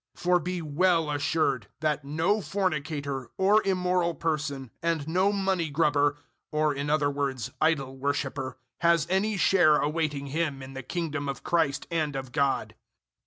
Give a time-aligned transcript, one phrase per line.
[0.15, 6.17] 005:005 For be well assured that no fornicator or immoral person and no money grubber
[6.49, 11.43] or in other words idol worshipper has any share awaiting him in the Kingdom of
[11.43, 12.73] Christ and of God.